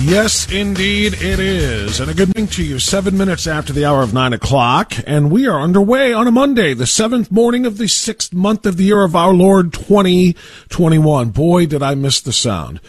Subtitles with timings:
[0.00, 2.00] Yes, indeed, it is.
[2.00, 2.78] And a good morning to you.
[2.78, 6.72] Seven minutes after the hour of nine o'clock, and we are underway on a Monday,
[6.72, 11.30] the seventh morning of the sixth month of the year of our Lord 2021.
[11.30, 12.80] Boy, did I miss the sound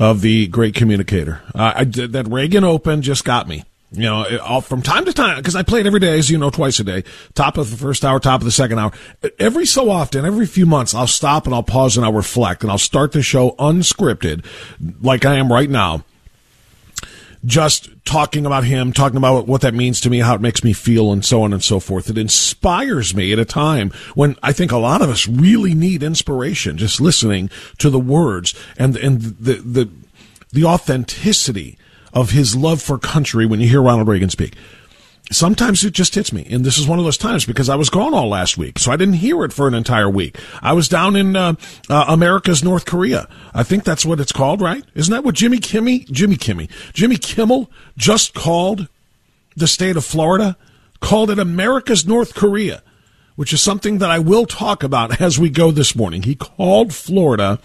[0.00, 1.42] of the great communicator.
[1.54, 3.64] Uh, I did, that Reagan Open just got me.
[3.92, 6.50] You know, from time to time, because I play it every day, as you know,
[6.50, 7.04] twice a day.
[7.34, 8.90] Top of the first hour, top of the second hour.
[9.38, 12.70] Every so often, every few months, I'll stop and I'll pause and I'll reflect and
[12.72, 14.44] I'll start the show unscripted,
[15.02, 16.04] like I am right now
[17.44, 20.72] just talking about him, talking about what that means to me, how it makes me
[20.72, 22.08] feel, and so on and so forth.
[22.08, 26.02] It inspires me at a time when I think a lot of us really need
[26.02, 29.90] inspiration, just listening to the words and, and the, the,
[30.52, 31.78] the authenticity
[32.12, 34.54] of his love for country when you hear Ronald Reagan speak.
[35.32, 37.90] Sometimes it just hits me, and this is one of those times because I was
[37.90, 40.38] gone all last week, so I didn't hear it for an entire week.
[40.60, 41.54] I was down in uh,
[41.88, 43.28] uh, America's North Korea.
[43.54, 44.84] I think that's what it's called, right?
[44.94, 48.88] Isn't that what Jimmy Kimmy, Jimmy Kimmy, Jimmy Kimmel just called
[49.56, 50.56] the state of Florida?
[51.00, 52.82] Called it America's North Korea,
[53.34, 56.22] which is something that I will talk about as we go this morning.
[56.22, 57.58] He called Florida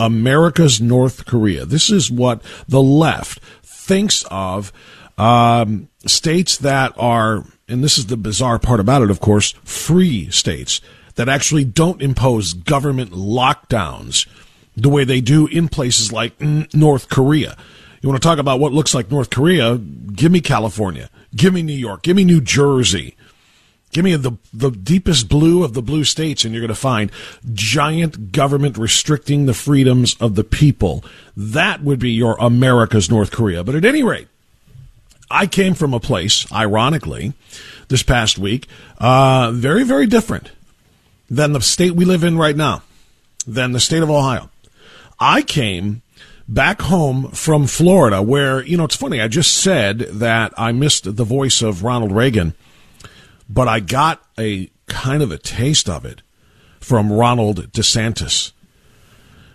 [0.00, 1.66] America's North Korea.
[1.66, 4.72] This is what the left thinks of
[5.18, 10.30] um, states that are, and this is the bizarre part about it, of course, free
[10.30, 10.80] states
[11.16, 14.26] that actually don't impose government lockdowns
[14.76, 17.56] the way they do in places like North Korea.
[18.00, 19.76] You want to talk about what looks like North Korea?
[19.76, 21.10] Give me California.
[21.36, 22.02] Give me New York.
[22.02, 23.16] Give me New Jersey.
[23.92, 27.10] Give me the the deepest blue of the blue states, and you're going to find
[27.52, 31.04] giant government restricting the freedoms of the people.
[31.36, 33.64] That would be your America's North Korea.
[33.64, 34.28] But at any rate,
[35.30, 37.34] I came from a place, ironically,
[37.88, 38.66] this past week,
[38.98, 40.50] uh, very very different
[41.28, 42.82] than the state we live in right now,
[43.46, 44.50] than the state of Ohio.
[45.18, 46.02] I came
[46.48, 49.20] back home from Florida, where you know it's funny.
[49.20, 52.54] I just said that I missed the voice of Ronald Reagan
[53.50, 56.22] but I got a kind of a taste of it
[56.78, 58.52] from Ronald DeSantis.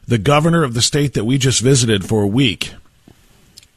[0.05, 2.73] The governor of the state that we just visited for a week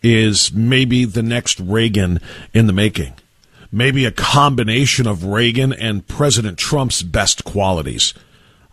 [0.03, 2.21] is maybe the next Reagan
[2.55, 3.15] in the making.
[3.71, 8.15] Maybe a combination of Reagan and President Trump's best qualities.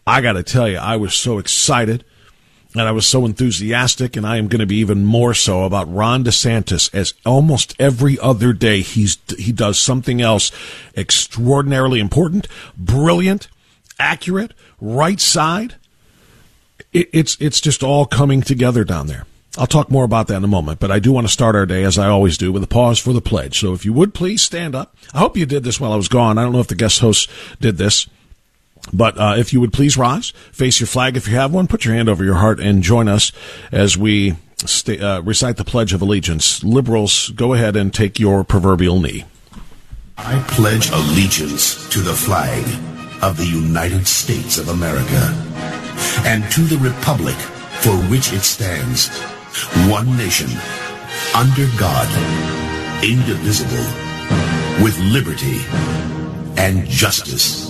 [0.07, 2.05] I got to tell you, I was so excited
[2.75, 5.91] and I was so enthusiastic, and I am going to be even more so about
[5.93, 6.93] Ron DeSantis.
[6.93, 10.51] As almost every other day, he's he does something else
[10.95, 12.47] extraordinarily important,
[12.77, 13.47] brilliant,
[13.97, 15.75] accurate, right side.
[16.91, 19.25] It, it's it's just all coming together down there.
[19.57, 21.65] I'll talk more about that in a moment, but I do want to start our
[21.65, 23.59] day as I always do with a pause for the pledge.
[23.59, 24.97] So if you would please stand up.
[25.13, 26.37] I hope you did this while I was gone.
[26.37, 28.07] I don't know if the guest hosts did this.
[28.93, 31.85] But uh, if you would please rise, face your flag if you have one, put
[31.85, 33.31] your hand over your heart, and join us
[33.71, 36.63] as we sta uh, recite the Pledge of Allegiance.
[36.63, 39.25] Liberals, go ahead and take your proverbial knee.
[40.17, 42.63] I pledge allegiance to the flag
[43.23, 45.33] of the United States of America
[46.25, 47.35] and to the republic
[47.81, 49.09] for which it stands,
[49.89, 50.49] one nation,
[51.35, 52.07] under God,
[53.03, 53.85] indivisible,
[54.83, 55.59] with liberty
[56.57, 57.69] and justice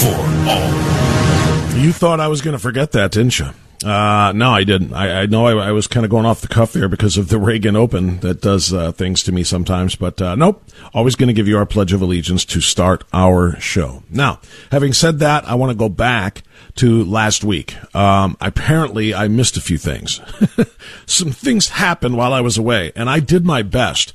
[0.00, 0.16] for
[0.48, 1.78] all.
[1.78, 3.50] You thought I was going to forget that, didn't you?
[3.84, 4.92] Uh, no, I didn't.
[4.92, 7.28] I, I know I, I, was kind of going off the cuff there because of
[7.28, 9.96] the Reagan Open that does uh, things to me sometimes.
[9.96, 10.62] But uh, nope,
[10.92, 14.02] always going to give you our Pledge of Allegiance to start our show.
[14.10, 14.40] Now,
[14.70, 16.42] having said that, I want to go back
[16.76, 17.74] to last week.
[17.96, 20.20] Um, apparently, I missed a few things.
[21.06, 24.12] Some things happened while I was away, and I did my best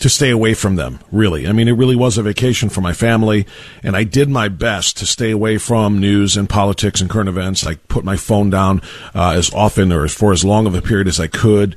[0.00, 1.46] to stay away from them, really.
[1.46, 3.46] I mean, it really was a vacation for my family,
[3.82, 7.66] and I did my best to stay away from news and politics and current events.
[7.66, 8.80] I put my phone down
[9.14, 11.76] uh, as often or for as long of a period as I could.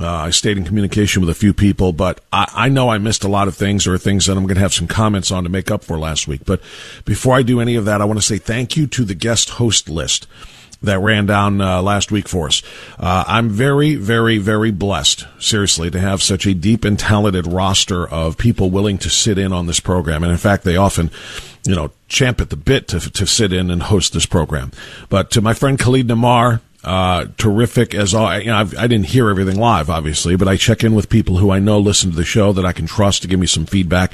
[0.00, 3.24] Uh, I stayed in communication with a few people, but I, I know I missed
[3.24, 5.50] a lot of things or things that I'm going to have some comments on to
[5.50, 6.42] make up for last week.
[6.46, 6.62] But
[7.04, 9.50] before I do any of that, I want to say thank you to the guest
[9.50, 10.26] host list
[10.82, 12.62] that ran down uh, last week for us.
[12.98, 18.08] Uh, I'm very, very, very blessed, seriously, to have such a deep and talented roster
[18.08, 20.22] of people willing to sit in on this program.
[20.22, 21.10] And in fact, they often,
[21.66, 24.70] you know, champ at the bit to, to sit in and host this program.
[25.08, 28.38] But to my friend Khalid Namar, uh, terrific as all.
[28.38, 31.08] You know, I've, I did not hear everything live, obviously, but I check in with
[31.08, 33.46] people who I know listen to the show that I can trust to give me
[33.46, 34.12] some feedback.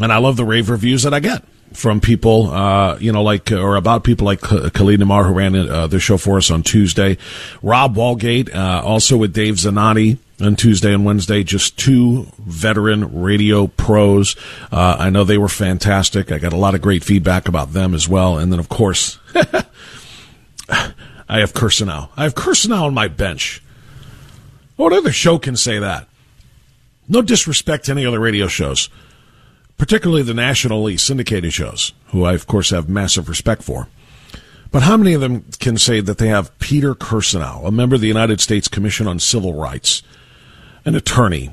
[0.00, 1.44] And I love the rave reviews that I get
[1.76, 5.86] from people, uh, you know, like, or about people like Khalid Namar, who ran uh,
[5.86, 7.18] the show for us on Tuesday.
[7.62, 13.66] Rob Walgate, uh, also with Dave Zanotti on Tuesday and Wednesday, just two veteran radio
[13.66, 14.36] pros.
[14.72, 16.32] Uh, I know they were fantastic.
[16.32, 18.38] I got a lot of great feedback about them as well.
[18.38, 19.18] And then, of course,
[20.68, 22.08] I have Kirsanow.
[22.16, 23.62] I have Kirsanow on my bench.
[24.76, 26.08] What other show can say that?
[27.08, 28.88] No disrespect to any other radio shows
[29.78, 33.88] particularly the nationally syndicated shows, who I, of course, have massive respect for.
[34.70, 38.00] But how many of them can say that they have Peter Kirsanow, a member of
[38.00, 40.02] the United States Commission on Civil Rights,
[40.84, 41.50] an attorney,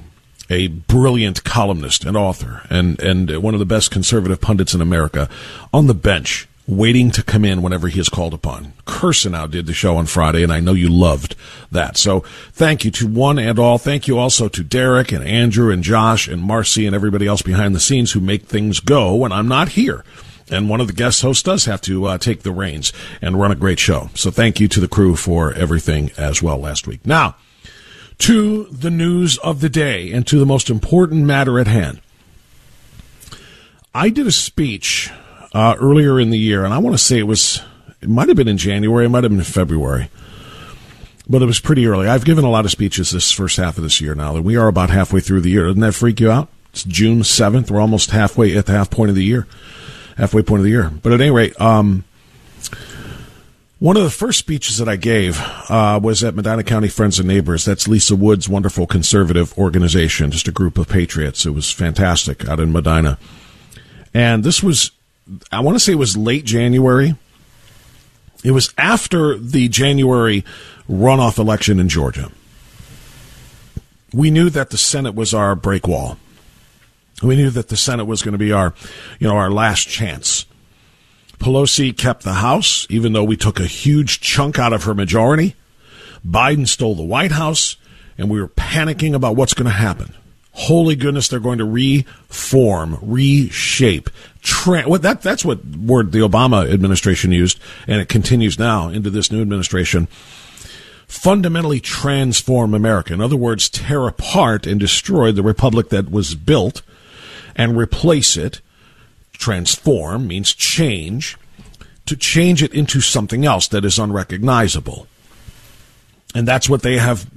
[0.49, 5.29] a brilliant columnist and author, and, and one of the best conservative pundits in America,
[5.73, 8.73] on the bench waiting to come in whenever he is called upon.
[8.85, 11.35] Kirsanow did the show on Friday, and I know you loved
[11.71, 11.97] that.
[11.97, 12.21] So
[12.51, 13.77] thank you to one and all.
[13.77, 17.75] Thank you also to Derek and Andrew and Josh and Marcy and everybody else behind
[17.75, 20.05] the scenes who make things go when I'm not here.
[20.49, 23.51] And one of the guest hosts does have to uh, take the reins and run
[23.51, 24.09] a great show.
[24.13, 27.05] So thank you to the crew for everything as well last week.
[27.05, 27.35] Now,
[28.19, 32.01] to the news of the day and to the most important matter at hand.
[33.95, 35.11] I did a speech
[35.53, 37.61] uh, earlier in the year, and I want to say it was,
[38.01, 40.09] it might have been in January, it might have been in February,
[41.27, 42.07] but it was pretty early.
[42.07, 44.55] I've given a lot of speeches this first half of this year now, and we
[44.55, 45.67] are about halfway through the year.
[45.67, 46.49] Doesn't that freak you out?
[46.71, 47.69] It's June 7th.
[47.69, 49.47] We're almost halfway at the half point of the year,
[50.17, 50.89] halfway point of the year.
[50.89, 52.03] But at any rate, um,
[53.77, 55.39] one of the first speeches that I gave
[55.69, 57.65] uh, was at Medina County Friends and Neighbors.
[57.65, 61.45] That's Lisa Wood's wonderful conservative organization, just a group of patriots.
[61.45, 63.19] It was fantastic out in Medina.
[64.13, 64.91] And this was
[65.51, 67.15] I want to say it was late January.
[68.43, 70.43] It was after the January
[70.89, 72.31] runoff election in Georgia.
[74.13, 76.17] We knew that the Senate was our break wall.
[77.21, 78.73] We knew that the Senate was going to be our,
[79.19, 80.45] you know, our last chance.
[81.39, 85.55] Pelosi kept the House, even though we took a huge chunk out of her majority.
[86.27, 87.77] Biden stole the White House,
[88.17, 90.13] and we were panicking about what's going to happen
[90.53, 94.09] holy goodness, they're going to reform, reshape,
[94.65, 99.31] what that that's what word the Obama administration used, and it continues now into this
[99.31, 100.07] new administration.
[101.07, 103.13] Fundamentally transform America.
[103.13, 106.81] In other words, tear apart and destroy the republic that was built
[107.55, 108.61] and replace it.
[109.33, 111.37] Transform means change,
[112.05, 115.07] to change it into something else that is unrecognizable.
[116.33, 117.29] And that's what they have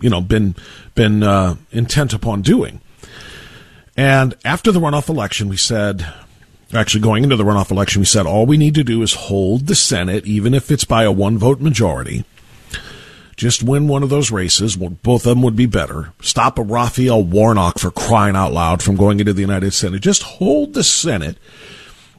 [0.00, 0.54] you know been
[0.94, 2.80] been uh, intent upon doing.
[3.96, 6.04] And after the runoff election, we said,
[6.72, 9.66] actually going into the runoff election, we said all we need to do is hold
[9.66, 12.24] the Senate, even if it's by a one vote majority.
[13.36, 14.76] Just win one of those races.
[14.76, 16.12] Both of them would be better.
[16.22, 20.02] Stop a Raphael Warnock for crying out loud from going into the United Senate.
[20.02, 21.36] Just hold the Senate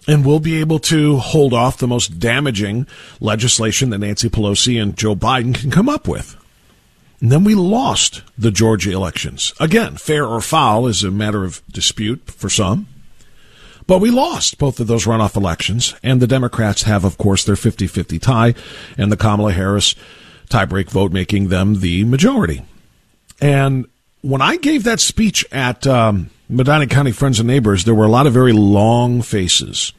[0.08, 2.88] and we'll be able to hold off the most damaging
[3.20, 6.36] legislation that Nancy Pelosi and Joe Biden can come up with.
[7.22, 9.54] And then we lost the Georgia elections.
[9.60, 12.88] Again, fair or foul is a matter of dispute for some.
[13.88, 17.56] But we lost both of those runoff elections, and the Democrats have, of course, their
[17.56, 18.56] 50 50 tie,
[18.98, 19.96] and the Kamala Harris
[20.50, 22.64] tiebreak vote making them the majority.
[23.42, 23.88] And
[24.22, 28.10] when I gave that speech at um, Medina County friends and neighbors, there were a
[28.10, 29.94] lot of very long faces.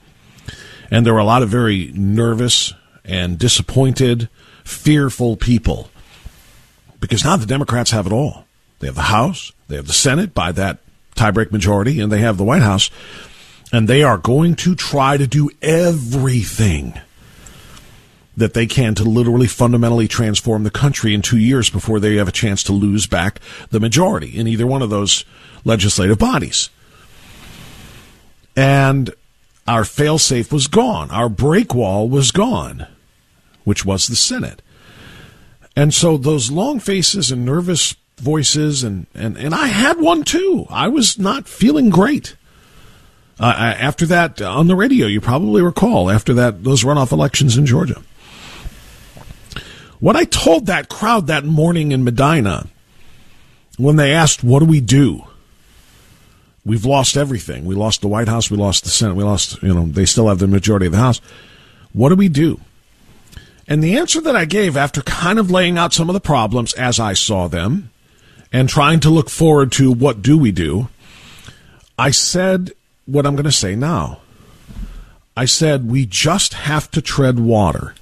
[0.91, 2.73] And there were a lot of very nervous
[3.05, 4.29] and disappointed,
[4.65, 5.91] fearful people.
[7.01, 8.47] Because now the Democrats have it all.
[8.79, 10.79] They have the House, they have the Senate by that
[11.15, 12.91] tiebreak majority, and they have the White House.
[13.73, 17.01] And they are going to try to do everything
[18.37, 22.29] that they can to literally fundamentally transform the country in two years before they have
[22.29, 25.25] a chance to lose back the majority in either one of those
[25.65, 26.69] legislative bodies.
[28.55, 29.13] And
[29.67, 31.11] our failsafe was gone.
[31.11, 32.87] Our break wall was gone,
[33.65, 34.63] which was the Senate.
[35.75, 40.67] And so those long faces and nervous voices, and, and, and I had one too.
[40.71, 42.37] I was not feeling great.
[43.39, 47.67] Uh, after that, on the radio, you probably recall, after that, those runoff elections in
[47.67, 48.03] Georgia.
[50.01, 52.67] What I told that crowd that morning in Medina
[53.77, 55.25] when they asked, What do we do?
[56.65, 57.65] We've lost everything.
[57.65, 58.51] We lost the White House.
[58.51, 59.15] We lost the Senate.
[59.15, 61.21] We lost, you know, they still have the majority of the House.
[61.93, 62.61] What do we do?
[63.69, 66.73] And the answer that I gave after kind of laying out some of the problems
[66.75, 67.91] as I saw them
[68.53, 70.89] and trying to look forward to what do we do,
[71.99, 72.73] I said
[73.07, 74.21] what I'm going to say now.
[75.37, 77.95] I said, we just have to tread water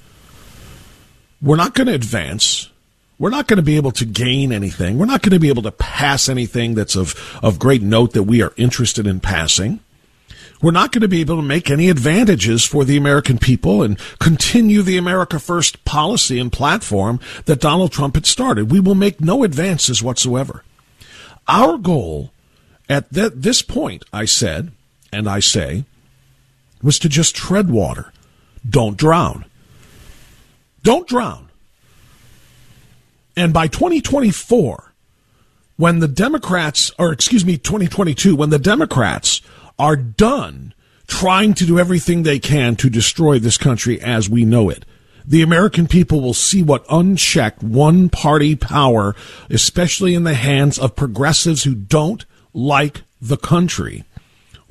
[1.44, 2.70] we're not going to advance.
[3.18, 4.98] We're not going to be able to gain anything.
[4.98, 8.22] We're not going to be able to pass anything that's of, of great note that
[8.22, 9.80] we are interested in passing.
[10.62, 13.98] We're not going to be able to make any advantages for the American people and
[14.18, 18.70] continue the America First policy and platform that Donald Trump had started.
[18.70, 20.64] We will make no advances whatsoever.
[21.46, 22.32] Our goal
[22.88, 24.72] at th- this point, I said,
[25.14, 25.84] and I say,
[26.82, 28.12] was to just tread water.
[28.68, 29.44] Don't drown.
[30.82, 31.48] Don't drown.
[33.36, 34.92] And by 2024,
[35.76, 39.40] when the Democrats, or excuse me, 2022, when the Democrats
[39.78, 40.74] are done
[41.06, 44.84] trying to do everything they can to destroy this country as we know it,
[45.26, 49.16] the American people will see what unchecked one party power,
[49.48, 54.04] especially in the hands of progressives who don't like the country,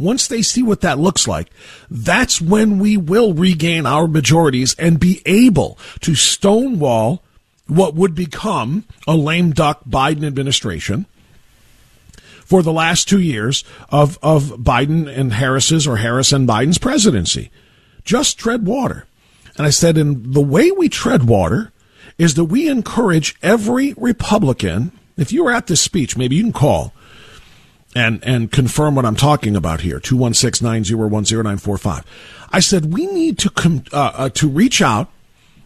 [0.04, 1.50] once they see what that looks like,
[1.90, 7.24] that's when we will regain our majorities and be able to stonewall
[7.68, 11.06] what would become a lame duck Biden administration
[12.44, 17.50] for the last two years of, of Biden and Harris's or Harris and Biden's presidency.
[18.04, 19.08] Just tread water.
[19.58, 21.72] And I said, and the way we tread water
[22.18, 26.54] is that we encourage every Republican, if you were at this speech, maybe you can
[26.54, 26.94] call
[27.96, 30.00] and and confirm what I'm talking about here.
[30.00, 32.04] 216-901-0945.
[32.52, 35.10] I said we need to com- uh, uh, to reach out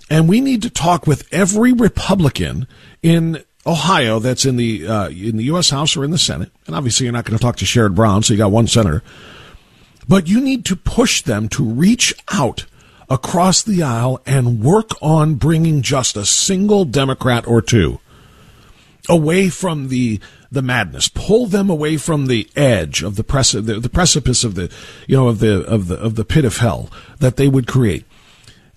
[0.09, 2.67] and we need to talk with every Republican
[3.01, 5.69] in Ohio that's in the uh, in the U.S.
[5.69, 6.51] House or in the Senate.
[6.65, 9.03] And obviously, you're not going to talk to Sherrod Brown, so you got one senator.
[10.07, 12.65] But you need to push them to reach out
[13.09, 17.99] across the aisle and work on bringing just a single Democrat or two
[19.09, 23.79] away from the the madness, pull them away from the edge of the, preci- the,
[23.79, 24.71] the precipice of the,
[25.07, 26.89] you know, of the, of the, of the pit of hell
[27.19, 28.05] that they would create.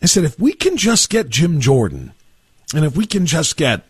[0.02, 2.12] I said, if we can just get Jim Jordan,
[2.74, 3.82] and if we can just get,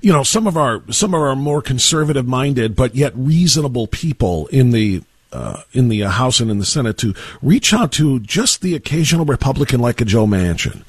[0.00, 4.46] you know, some of our, some of our more conservative minded, but yet reasonable people
[4.48, 5.02] in the,
[5.32, 9.24] uh, in the House and in the Senate to reach out to just the occasional
[9.24, 10.82] Republican like a Joe Manchin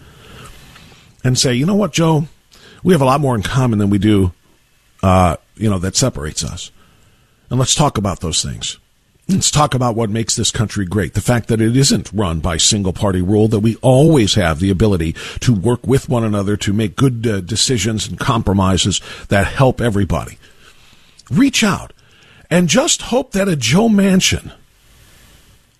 [1.23, 2.27] and say, you know what, Joe,
[2.83, 4.33] we have a lot more in common than we do
[5.01, 6.71] uh, you know, that separates us.
[7.49, 8.77] And let's talk about those things.
[9.29, 11.13] Let's talk about what makes this country great.
[11.13, 14.69] The fact that it isn't run by single party rule, that we always have the
[14.69, 19.79] ability to work with one another to make good uh, decisions and compromises that help
[19.79, 20.37] everybody.
[21.31, 21.93] Reach out
[22.49, 24.51] and just hope that a Joe Manchin,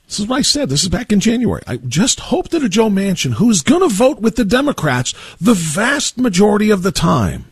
[0.08, 1.64] this is what I said, this is back in January.
[1.68, 5.54] I just hope that a Joe Manchin, who's going to vote with the Democrats the
[5.54, 7.46] vast majority of the time,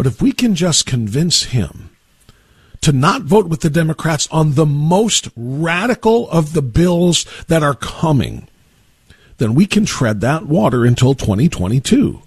[0.00, 1.90] but if we can just convince him
[2.80, 7.74] to not vote with the Democrats on the most radical of the bills that are
[7.74, 8.48] coming,
[9.36, 12.22] then we can tread that water until 2022.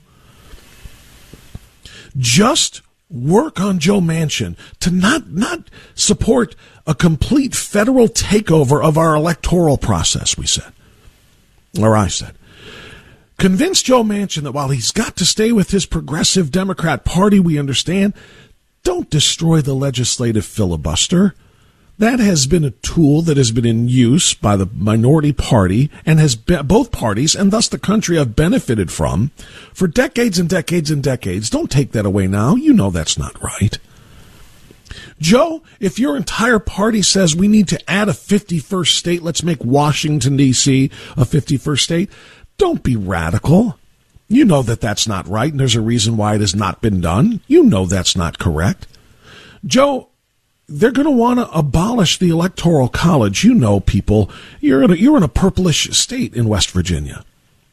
[2.16, 9.16] Just work on Joe Manchin to not, not support a complete federal takeover of our
[9.16, 10.72] electoral process, we said.
[11.82, 12.36] Or I said.
[13.38, 17.60] Convince Joe Manchin that while he's got to stay with his progressive Democrat Party, we
[17.60, 18.14] understand,
[18.84, 21.36] don't destroy the legislative filibuster.
[22.00, 26.20] That has been a tool that has been in use by the minority party and
[26.20, 29.30] has both parties and thus the country have benefited from
[29.74, 31.50] for decades and decades and decades.
[31.50, 32.56] Don't take that away now.
[32.56, 33.78] You know that's not right.
[35.20, 39.64] Joe, if your entire party says we need to add a 51st state, let's make
[39.64, 40.92] Washington, D.C.
[41.16, 42.10] a 51st state,
[42.58, 43.78] don't be radical.
[44.28, 47.02] You know that that's not right, and there's a reason why it has not been
[47.02, 47.42] done.
[47.48, 48.88] You know that's not correct.
[49.66, 50.10] Joe,
[50.68, 53.44] they're going to want to abolish the electoral college.
[53.44, 57.24] You know, people, you're in a, you're in a purplish state in West Virginia.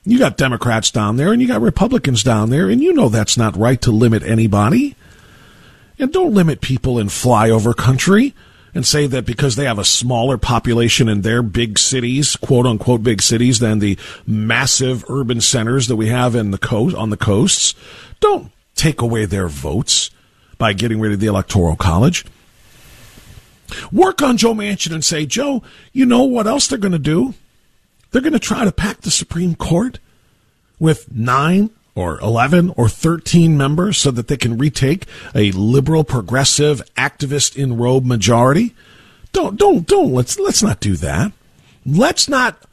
[0.05, 3.37] You got Democrats down there and you got Republicans down there, and you know that's
[3.37, 4.97] not right to limit anybody.
[5.99, 8.35] And don't limit people in flyover country
[8.75, 13.03] and say that because they have a smaller population in their big cities, quote unquote
[13.03, 17.17] big cities, than the massive urban centers that we have in the coast on the
[17.17, 17.75] coasts.
[18.21, 20.11] Don't take away their votes
[20.59, 22.25] by getting rid of the electoral college.
[23.93, 25.63] Work on Joe Manchin and say, Joe,
[25.93, 27.35] you know what else they're going to do?
[28.11, 30.01] They're going to try to pack the Supreme Court
[30.79, 36.83] with nine or 11 or 13 members so that they can retake a liberal, progressive,
[36.97, 38.75] activist in robe majority.
[39.33, 41.33] Don't, don't, don't, let's, let's not do that.
[41.85, 42.65] Let's not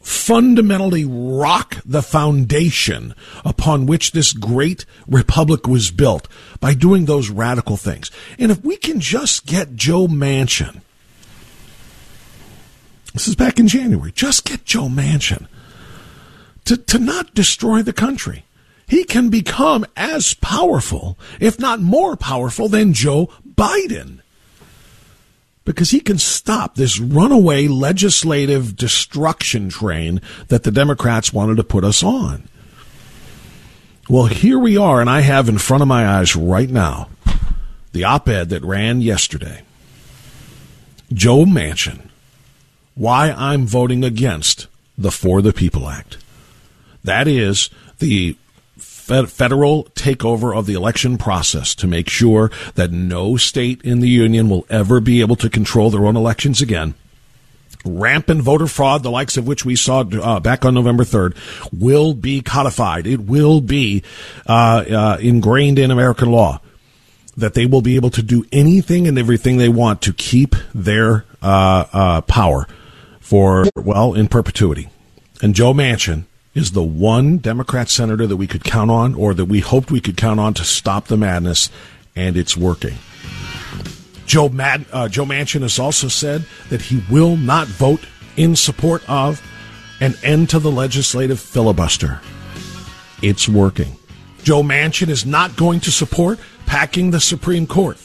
[0.00, 3.14] fundamentally rock the foundation
[3.44, 6.28] upon which this great republic was built
[6.60, 8.10] by doing those radical things.
[8.38, 10.82] And if we can just get Joe Manchin,
[13.14, 15.46] this is back in January, just get Joe Manchin
[16.66, 18.44] to, to not destroy the country.
[18.86, 24.20] He can become as powerful, if not more powerful, than Joe Biden
[25.64, 31.84] because he can stop this runaway legislative destruction train that the Democrats wanted to put
[31.84, 32.48] us on.
[34.08, 37.08] Well, here we are, and I have in front of my eyes right now
[37.92, 39.62] the op ed that ran yesterday.
[41.12, 42.08] Joe Manchin,
[42.94, 44.66] why I'm voting against
[44.98, 46.18] the For the People Act.
[47.02, 48.36] That is the
[49.04, 54.48] federal takeover of the election process to make sure that no state in the union
[54.48, 56.94] will ever be able to control their own elections again.
[57.84, 61.36] Rampant voter fraud, the likes of which we saw uh, back on November 3rd,
[61.70, 63.06] will be codified.
[63.06, 64.02] It will be
[64.46, 66.62] uh, uh, ingrained in American law
[67.36, 71.26] that they will be able to do anything and everything they want to keep their
[71.42, 72.66] uh, uh, power
[73.20, 74.88] for, well, in perpetuity.
[75.42, 79.46] And Joe Manchin is the one Democrat senator that we could count on or that
[79.46, 81.68] we hoped we could count on to stop the madness,
[82.14, 82.94] and it's working.
[84.26, 88.00] Joe, Mad- uh, Joe Manchin has also said that he will not vote
[88.36, 89.42] in support of
[90.00, 92.20] an end to the legislative filibuster.
[93.22, 93.96] It's working.
[94.42, 97.98] Joe Manchin is not going to support packing the Supreme Court.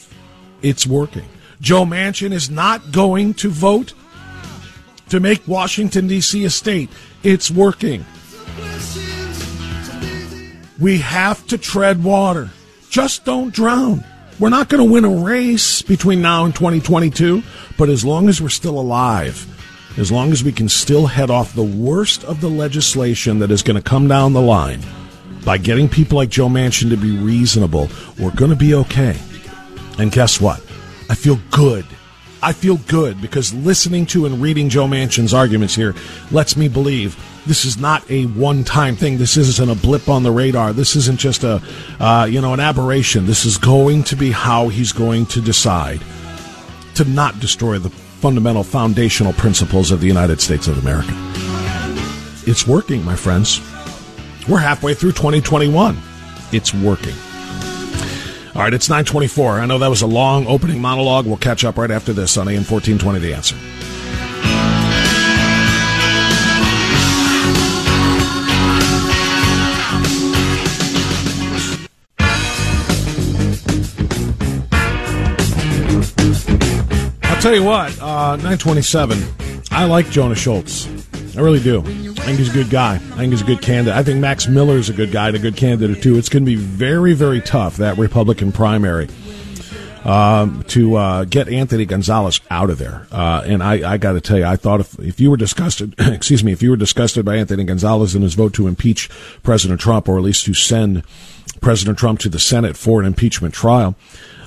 [0.62, 1.28] It's working.
[1.60, 3.92] Joe Manchin is not going to vote
[5.10, 6.44] to make Washington, D.C.
[6.44, 6.88] a state.
[7.22, 8.06] It's working.
[10.78, 12.50] We have to tread water.
[12.88, 14.02] Just don't drown.
[14.38, 17.42] We're not going to win a race between now and 2022,
[17.76, 19.46] but as long as we're still alive,
[19.98, 23.62] as long as we can still head off the worst of the legislation that is
[23.62, 24.80] going to come down the line
[25.44, 29.18] by getting people like Joe Manchin to be reasonable, we're going to be okay.
[29.98, 30.60] And guess what?
[31.10, 31.84] I feel good.
[32.42, 35.94] I feel good because listening to and reading Joe Manchin's arguments here
[36.30, 39.18] lets me believe this is not a one-time thing.
[39.18, 40.72] This isn't a blip on the radar.
[40.72, 41.62] This isn't just a,
[41.98, 43.26] uh, you know, an aberration.
[43.26, 46.00] This is going to be how he's going to decide
[46.94, 51.12] to not destroy the fundamental foundational principles of the United States of America.
[52.46, 53.60] It's working, my friends.
[54.48, 55.96] We're halfway through 2021.
[56.52, 57.14] It's working.
[58.52, 59.60] All right, it's 924.
[59.60, 61.24] I know that was a long opening monologue.
[61.24, 63.56] We'll catch up right after this on AM 1420 The Answer.
[77.22, 79.22] I'll tell you what, uh, 927.
[79.70, 80.88] I like Jonah Schultz.
[81.36, 81.82] I really do.
[82.30, 82.94] I think he's a good guy.
[82.94, 83.98] I think he's a good candidate.
[83.98, 86.16] I think Max Miller is a good guy and a good candidate too.
[86.16, 89.08] It's going to be very, very tough that Republican primary
[90.04, 93.08] um, to uh, get Anthony Gonzalez out of there.
[93.10, 95.96] Uh, and I, I got to tell you, I thought if if you were disgusted,
[95.98, 99.10] excuse me, if you were disgusted by Anthony Gonzalez and his vote to impeach
[99.42, 101.02] President Trump, or at least to send
[101.60, 103.96] President Trump to the Senate for an impeachment trial.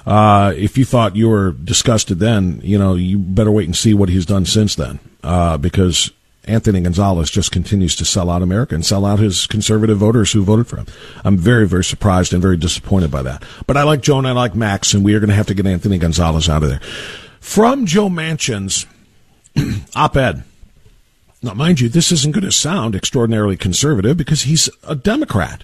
[0.05, 3.93] Uh, if you thought you were disgusted then, you know, you better wait and see
[3.93, 6.11] what he's done since then, uh, because
[6.45, 10.43] Anthony Gonzalez just continues to sell out America and sell out his conservative voters who
[10.43, 10.87] voted for him.
[11.23, 13.43] I'm very, very surprised and very disappointed by that.
[13.65, 15.53] But I like Joe and I like Max, and we are going to have to
[15.53, 16.81] get Anthony Gonzalez out of there.
[17.39, 18.85] From Joe Manchin's
[19.95, 20.43] op ed.
[21.41, 25.63] Now, mind you, this isn't going to sound extraordinarily conservative because he's a Democrat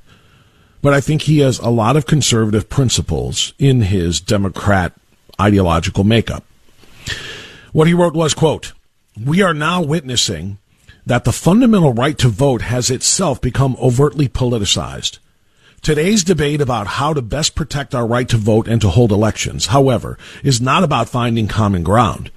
[0.82, 4.94] but I think he has a lot of conservative principles in his Democrat
[5.40, 6.44] ideological makeup.
[7.72, 8.74] What he wrote was, quote,
[9.22, 10.58] we are now witnessing
[11.10, 15.18] that the fundamental right to vote has itself become overtly politicized.
[15.82, 19.68] Today's debate about how to best protect our right to vote and to hold elections,
[19.68, 22.30] however, is not about finding common ground,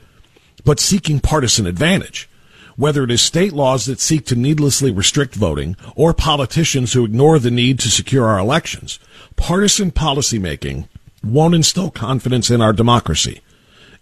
[0.65, 2.31] but seeking partisan advantage.
[2.77, 7.39] Whether it is state laws that seek to needlessly restrict voting or politicians who ignore
[7.39, 8.99] the need to secure our elections,
[9.37, 10.89] partisan policymaking
[11.23, 13.43] won't instill confidence in our democracy.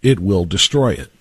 [0.01, 1.11] It will destroy it.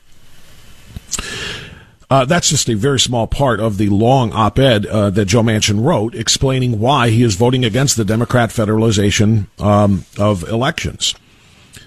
[2.10, 5.84] Uh, that's just a very small part of the long op-ed uh, that Joe Manchin
[5.84, 11.14] wrote, explaining why he is voting against the Democrat federalization um, of elections,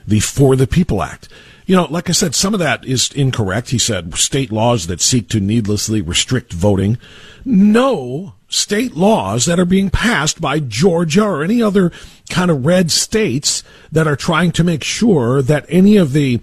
[0.07, 1.27] the For the People Act.
[1.65, 3.69] You know, like I said, some of that is incorrect.
[3.69, 6.97] He said state laws that seek to needlessly restrict voting.
[7.43, 11.91] No state laws that are being passed by Georgia or any other
[12.29, 16.39] kind of red states that are trying to make sure that any of the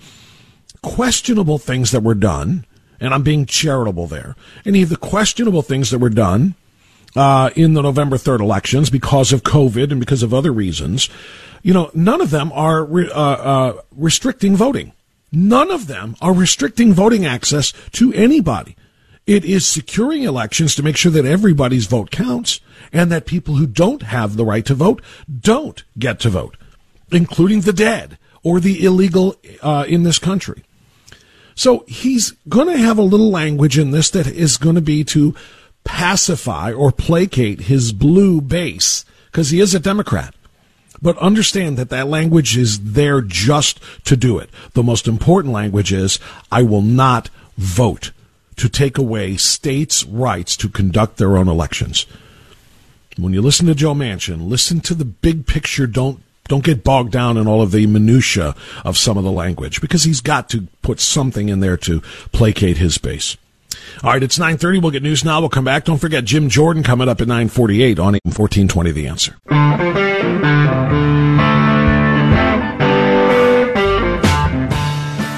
[0.83, 2.67] questionable things that were done
[3.01, 4.37] and I'm being charitable there.
[4.65, 6.55] Any of the questionable things that were done
[7.17, 11.09] uh, in the November 3rd elections because of COVID and because of other reasons,
[11.63, 14.93] you know, none of them are re- uh, uh, restricting voting.
[15.33, 18.77] None of them are restricting voting access to anybody.
[19.27, 22.61] It is securing elections to make sure that everybody's vote counts
[22.93, 25.03] and that people who don't have the right to vote
[25.41, 26.57] don't get to vote,
[27.13, 30.65] including the dead or the illegal uh, in this country.
[31.61, 35.05] So he's going to have a little language in this that is going to be
[35.05, 35.35] to
[35.85, 40.35] pacify or placate his blue base because he is a Democrat.
[41.03, 44.49] But understand that that language is there just to do it.
[44.73, 46.19] The most important language is
[46.51, 48.13] I will not vote
[48.57, 52.07] to take away states' rights to conduct their own elections.
[53.19, 55.87] When you listen to Joe Manchin, listen to the big picture.
[55.87, 59.81] Don't don't get bogged down in all of the minutia of some of the language
[59.81, 62.01] because he's got to put something in there to
[62.33, 63.37] placate his base.
[64.03, 64.83] All right, it's 9:30.
[64.83, 65.39] We'll get news now.
[65.41, 65.85] We'll come back.
[65.85, 69.37] Don't forget Jim Jordan coming up at 9:48 on 1420 The Answer.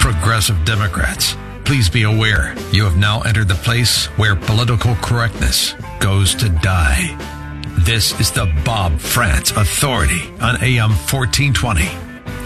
[0.01, 6.35] Progressive Democrats, please be aware you have now entered the place where political correctness goes
[6.37, 7.42] to die.
[7.85, 11.83] This is the Bob Frantz Authority on AM 1420.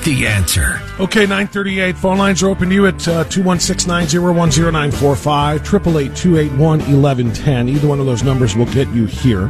[0.02, 0.80] The answer.
[0.98, 1.98] Okay, 938.
[1.98, 7.68] Phone lines are open to you at uh, 216 901 0945, 888 281 1110.
[7.68, 9.48] Either one of those numbers will get you here.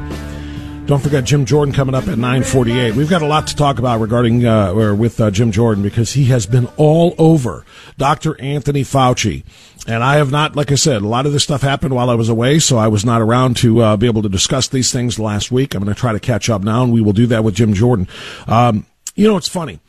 [0.86, 2.94] Don't forget Jim Jordan coming up at 9:48.
[2.94, 6.12] We've got a lot to talk about regarding uh, or with uh, Jim Jordan because
[6.14, 7.64] he has been all over
[7.96, 8.40] Dr.
[8.40, 9.44] Anthony Fauci
[9.86, 12.14] and I have not, like I said, a lot of this stuff happened while I
[12.14, 15.18] was away, so I was not around to uh, be able to discuss these things
[15.18, 15.74] last week.
[15.74, 17.72] I'm going to try to catch up now, and we will do that with Jim
[17.72, 18.08] Jordan.
[18.46, 19.80] Um, you know, it's funny.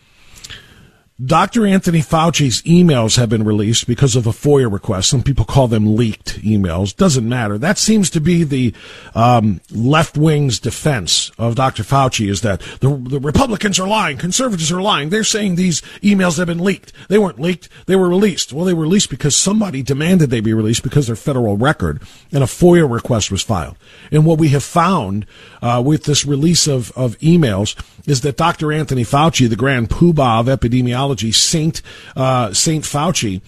[1.25, 1.65] Dr.
[1.65, 5.09] Anthony Fauci's emails have been released because of a FOIA request.
[5.09, 6.95] Some people call them leaked emails.
[6.95, 7.57] Doesn't matter.
[7.57, 8.71] That seems to be the
[9.15, 11.81] um, left wing's defense of Dr.
[11.81, 15.09] Fauci is that the, the Republicans are lying, conservatives are lying.
[15.09, 16.93] They're saying these emails have been leaked.
[17.09, 17.67] They weren't leaked.
[17.87, 18.53] They were released.
[18.53, 21.99] Well, they were released because somebody demanded they be released because they're federal record,
[22.31, 23.75] and a FOIA request was filed.
[24.11, 25.25] And what we have found
[25.63, 27.75] uh, with this release of, of emails
[28.05, 28.71] is that Dr.
[28.71, 30.47] Anthony Fauci, the grand poobah of
[31.15, 31.81] Saint
[32.15, 33.41] uh, Saint Fauci,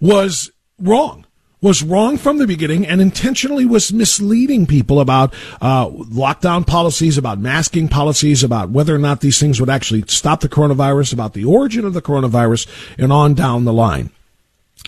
[0.00, 1.24] was wrong.
[1.60, 7.40] Was wrong from the beginning and intentionally was misleading people about uh, lockdown policies, about
[7.40, 11.44] masking policies, about whether or not these things would actually stop the coronavirus, about the
[11.44, 14.10] origin of the coronavirus, and on down the line.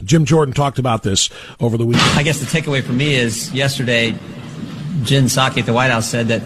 [0.05, 2.09] Jim Jordan talked about this over the weekend.
[2.17, 4.13] I guess the takeaway for me is yesterday,
[5.03, 6.43] Jen Psaki at the White House said that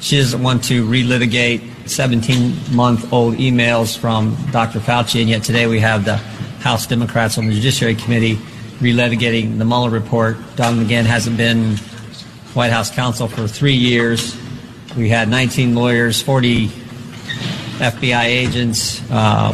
[0.00, 4.80] she doesn't want to relitigate 17 month old emails from Dr.
[4.80, 8.36] Fauci, and yet today we have the House Democrats on the Judiciary Committee
[8.78, 10.36] relitigating the Mueller report.
[10.56, 11.76] Don McGahn hasn't been
[12.54, 14.36] White House counsel for three years.
[14.96, 16.68] We had 19 lawyers, 40
[17.78, 19.52] FBI agents, uh,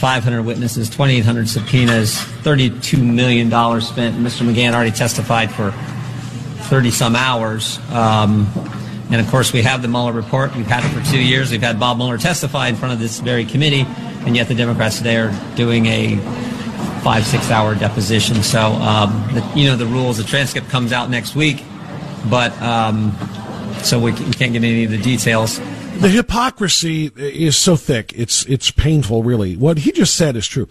[0.00, 4.16] 500 witnesses, 2,800 subpoenas, $32 million spent.
[4.16, 4.48] Mr.
[4.48, 5.70] McGahn already testified for
[6.68, 7.78] 30 some hours.
[7.90, 8.46] Um,
[9.10, 10.54] and of course, we have the Mueller report.
[10.56, 11.50] We've had it for two years.
[11.50, 13.86] We've had Bob Mueller testify in front of this very committee,
[14.26, 16.16] and yet the Democrats today are doing a
[17.02, 18.42] five, six hour deposition.
[18.42, 21.62] So, um, the, you know, the rules, the transcript comes out next week,
[22.28, 23.16] but um,
[23.84, 25.60] so we, can't get any of the details.
[26.00, 28.12] The hypocrisy is so thick.
[28.16, 29.56] It's it's painful, really.
[29.56, 30.68] What he just said is true.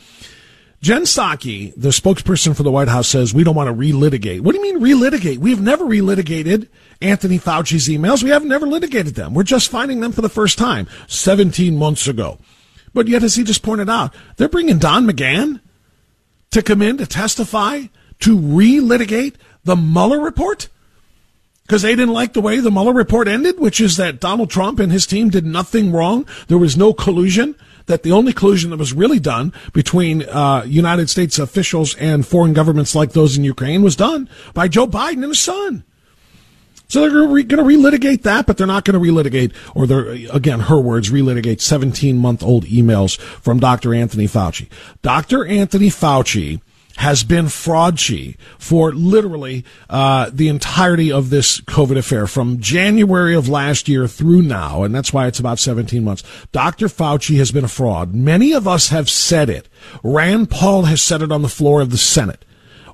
[0.82, 4.42] Jen Psaki, the spokesperson for the White House, says we don't want to relitigate.
[4.42, 5.38] What do you mean relitigate?
[5.38, 6.68] We've never relitigated
[7.02, 8.24] Anthony Fauci's emails.
[8.24, 9.34] We have never litigated them.
[9.34, 12.40] We're just finding them for the first time 17 months ago.
[12.94, 15.60] But yet, as he just pointed out, they're bringing Don McGahn
[16.52, 17.84] to come in to testify
[18.22, 20.70] to relitigate the Mueller report
[21.64, 24.80] because they didn't like the way the Mueller report ended, which is that Donald Trump
[24.80, 26.26] and his team did nothing wrong.
[26.48, 27.56] There was no collusion.
[27.88, 32.54] That the only collusion that was really done between uh, United States officials and foreign
[32.54, 35.84] governments like those in Ukraine was done by Joe Biden and his son.
[36.88, 40.62] So they're going to relitigate that, but they're not going to relitigate, or they're, again,
[40.62, 43.94] her words, relitigate 17 month old emails from Dr.
[43.94, 44.70] Anthony Fauci.
[45.02, 45.46] Dr.
[45.46, 46.62] Anthony Fauci
[46.98, 53.50] has been fraudgy for literally uh, the entirety of this COVID affair from January of
[53.50, 56.24] last year through now, and that's why it's about 17 months.
[56.52, 56.88] Dr.
[56.88, 58.14] Fauci has been a fraud.
[58.14, 59.68] Many of us have said it.
[60.04, 62.46] Rand Paul has said it on the floor of the Senate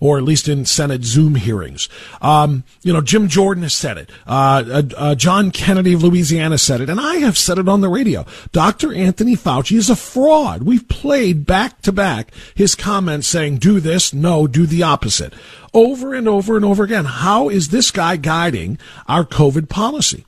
[0.01, 1.87] or at least in Senate Zoom hearings.
[2.21, 4.09] Um, you know, Jim Jordan has said it.
[4.25, 6.89] Uh, uh, uh, John Kennedy of Louisiana said it.
[6.89, 8.25] And I have said it on the radio.
[8.51, 8.93] Dr.
[8.93, 10.63] Anthony Fauci is a fraud.
[10.63, 15.33] We've played back to back his comments saying, do this, no, do the opposite.
[15.71, 17.05] Over and over and over again.
[17.05, 20.25] How is this guy guiding our COVID policy?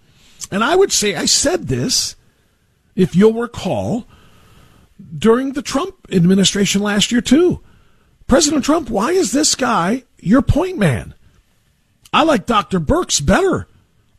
[0.52, 2.16] And I would say, I said this,
[2.96, 4.06] if you'll recall,
[5.18, 7.60] during the Trump administration last year, too.
[8.34, 11.14] President Trump, why is this guy your point man?
[12.12, 12.80] I like Dr.
[12.80, 13.68] Birx better.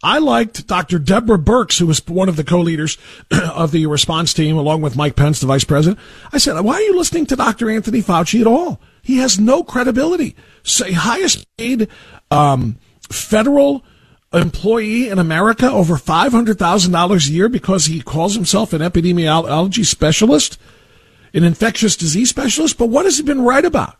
[0.05, 1.00] I liked Dr.
[1.00, 2.96] Deborah Birx, who was one of the co-leaders
[3.33, 5.98] of the response team, along with Mike Pence, the vice president.
[6.33, 7.68] I said, why are you listening to Dr.
[7.68, 8.81] Anthony Fauci at all?
[9.03, 10.37] He has no credibility.
[10.62, 11.88] Say highest paid
[12.31, 12.79] um,
[13.11, 13.85] federal
[14.33, 20.57] employee in America, over $500,000 a year because he calls himself an epidemiology specialist
[21.35, 23.96] an infectious disease specialist, but what has he been right about?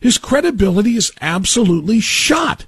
[0.00, 2.66] His credibility is absolutely shot.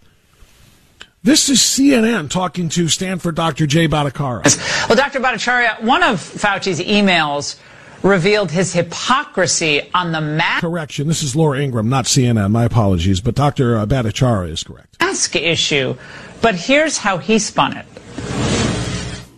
[1.22, 3.66] This is CNN talking to Stanford Dr.
[3.66, 4.88] Jay Bhattacharya.
[4.88, 5.20] Well, Dr.
[5.20, 7.56] Bhattacharya, one of Fauci's emails
[8.02, 10.62] revealed his hypocrisy on the mask.
[10.62, 11.06] Correction.
[11.06, 12.50] This is Laura Ingraham, not CNN.
[12.50, 13.78] My apologies, but Dr.
[13.78, 14.98] Uh, Bhattacharya is correct.
[15.00, 15.96] Mask issue.
[16.40, 17.86] But here's how he spun it.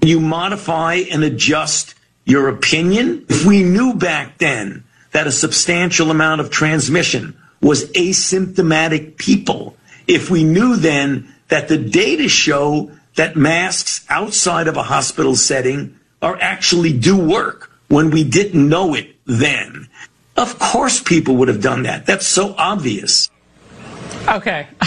[0.01, 3.27] You modify and adjust your opinion?
[3.29, 10.29] If we knew back then that a substantial amount of transmission was asymptomatic people, if
[10.29, 16.37] we knew then that the data show that masks outside of a hospital setting are
[16.41, 19.89] actually do work when we didn't know it then,
[20.37, 22.07] of course people would have done that.
[22.07, 23.31] That's so obvious.
[24.29, 24.67] Okay.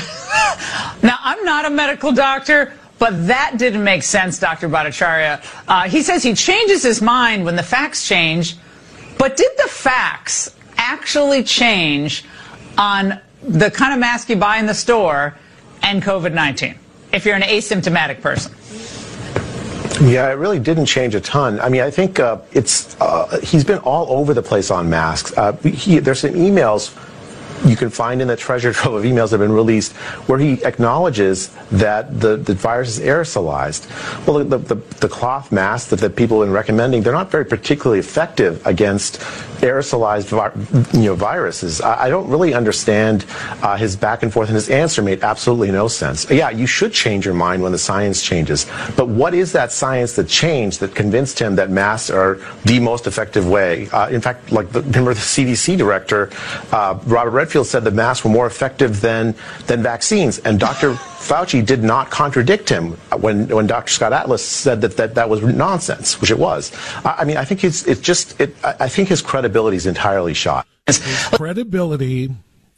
[1.04, 4.70] now, I'm not a medical doctor, but that didn't make sense, Dr.
[4.70, 5.44] Bhattacharya.
[5.68, 8.56] Uh, he says he changes his mind when the facts change,
[9.18, 12.24] but did the facts actually change
[12.78, 15.38] on the kind of mask you buy in the store
[15.82, 16.76] and COVID 19
[17.14, 18.54] if you're an asymptomatic person?
[20.02, 21.60] Yeah, it really didn't change a ton.
[21.62, 25.32] I mean, I think uh, it's uh, he's been all over the place on masks.
[25.38, 26.94] Uh, he, there's some emails
[27.66, 29.94] you can find in the treasure trove of emails that have been released
[30.28, 33.88] where he acknowledges that the, the virus is aerosolized.
[34.28, 37.46] Well, the, the, the cloth masks that, that people have been recommending, they're not very
[37.46, 39.22] particularly effective against
[39.66, 41.82] aerosolized vi- you know, viruses.
[41.82, 43.26] I, I don't really understand
[43.62, 46.30] uh, his back and forth, and his answer made absolutely no sense.
[46.30, 48.66] Yeah, you should change your mind when the science changes.
[48.96, 53.08] But what is that science that changed that convinced him that masks are the most
[53.08, 53.90] effective way?
[53.90, 56.30] Uh, in fact, like the, remember the CDC director,
[56.72, 59.36] uh, Robert Redfield said that masks were more effective than,
[59.68, 60.40] than vaccines.
[60.40, 60.98] And Dr.
[61.26, 63.92] Fauci did not contradict him when, when Dr.
[63.92, 66.72] Scott Atlas said that, that that was nonsense, which it was.
[67.04, 70.34] I, I mean, I think it's, it's just, it, I think his credibility is entirely
[70.34, 70.68] shot.
[70.86, 71.00] His
[71.34, 72.32] credibility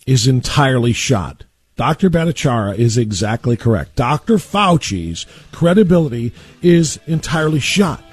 [0.05, 1.43] is entirely shot.
[1.75, 2.10] Dr.
[2.10, 3.95] Bhattacharya is exactly correct.
[3.95, 4.38] Dr.
[4.38, 6.31] Fauci's credibility
[6.62, 8.03] is entirely shot.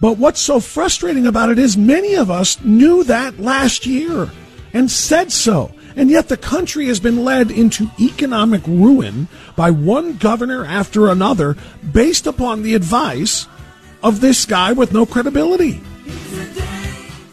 [0.00, 4.30] But what's so frustrating about it is many of us knew that last year
[4.72, 5.72] and said so.
[5.98, 11.56] And yet the country has been led into economic ruin by one governor after another
[11.92, 13.48] based upon the advice
[14.00, 15.80] of this guy with no credibility.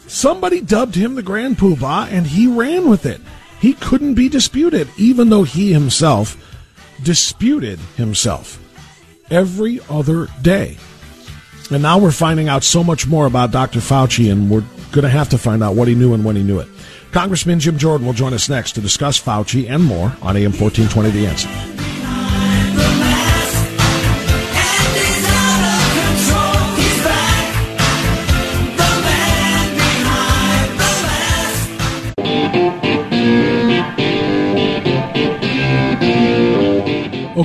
[0.08, 3.20] Somebody dubbed him the Grand Poobah and he ran with it.
[3.60, 6.36] He couldn't be disputed, even though he himself
[7.04, 8.60] disputed himself
[9.30, 10.76] every other day.
[11.70, 13.78] And now we're finding out so much more about Dr.
[13.78, 16.42] Fauci, and we're going to have to find out what he knew and when he
[16.42, 16.68] knew it.
[17.12, 21.10] Congressman Jim Jordan will join us next to discuss Fauci and more on AM 1420
[21.10, 21.75] The Answer.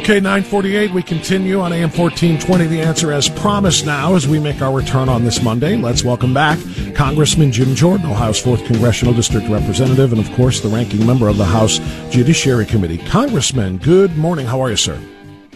[0.01, 2.65] Okay, 948, we continue on AM 1420.
[2.65, 5.75] The answer as promised now as we make our return on this Monday.
[5.77, 6.57] Let's welcome back
[6.95, 11.37] Congressman Jim Jordan, Ohio's 4th Congressional District Representative, and of course the ranking member of
[11.37, 11.77] the House
[12.09, 12.97] Judiciary Committee.
[12.97, 14.47] Congressman, good morning.
[14.47, 14.99] How are you, sir?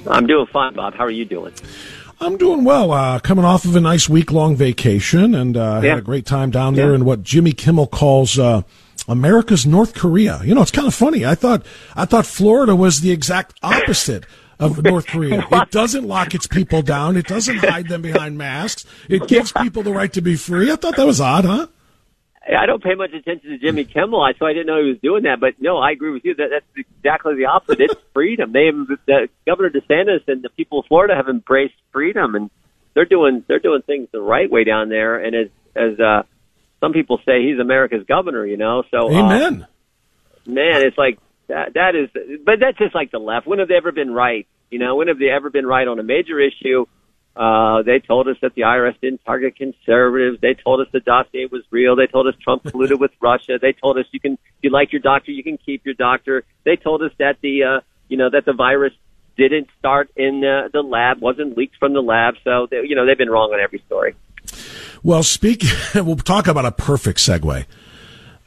[0.08, 0.94] I'm doing fine, Bob.
[0.94, 1.52] How are you doing?
[2.22, 2.92] I'm doing well.
[2.92, 5.90] Uh, coming off of a nice week long vacation and uh, Yeah.
[5.90, 6.96] had a great time down there Yeah.
[6.96, 8.62] in what Jimmy Kimmel calls uh,
[9.08, 10.42] America's North Korea.
[10.44, 11.26] You know, it's kind of funny.
[11.26, 14.26] I thought I thought Florida was the exact opposite
[14.60, 15.46] of North Korea.
[15.52, 17.18] It doesn't lock its people down.
[17.18, 18.86] It doesn't hide them behind masks.
[19.10, 20.72] It gives people the right to be free.
[20.72, 21.68] I thought that was odd, huh?
[22.48, 25.00] I don't pay much attention to Jimmy Kimmel, I- so I didn't know he was
[25.02, 25.40] doing that.
[25.40, 26.36] But no, I agree with you.
[26.36, 27.82] That that's exactly the opposite.
[27.82, 28.52] It's freedom.
[28.54, 28.70] They,
[29.08, 32.52] the Governor DeSantis and the people of Florida have embraced freedom, and
[32.94, 35.18] they're doing they're doing things the right way down there.
[35.18, 36.24] And as as uh,
[36.86, 38.46] some people say, he's America's governor.
[38.46, 39.68] You know, so uh, Amen.
[40.46, 41.18] man, it's like
[41.48, 41.74] that.
[41.74, 42.10] That is,
[42.46, 43.48] but that's just like the left.
[43.48, 44.48] When have they ever been right?
[44.70, 46.86] You know, when have they ever been right on a major issue?
[47.36, 50.40] Uh, they told us that the IRS didn't target conservatives.
[50.42, 51.96] They told us the dossier was real.
[51.96, 53.60] They told us Trump colluded with Russia.
[53.62, 56.46] They told us you can, if you like your doctor, you can keep your doctor.
[56.64, 58.94] They told us that the, uh, you know, that the virus
[59.36, 62.36] didn't start in uh, the lab, wasn't leaked from the lab.
[62.46, 64.16] So, they, you know, they've been wrong on every story.
[65.04, 65.64] Well, speak.
[65.96, 67.66] We'll talk about a perfect segue.